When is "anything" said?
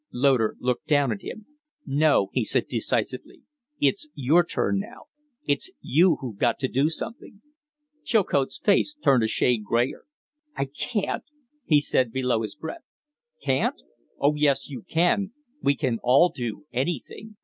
16.73-17.35